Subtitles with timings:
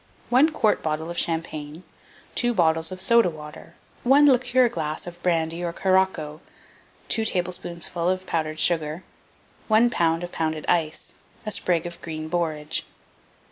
[0.31, 1.83] 1 quart bottle of champagne,
[2.33, 6.39] 2 bottles of soda water, 1 liqueur glass of brandy or Curaçoa,
[7.07, 9.03] 2 tablespoonfuls of powdered sugar,
[9.67, 10.23] 1 lb.
[10.23, 11.13] of pounded ice,
[11.45, 12.83] a sprig of green borage.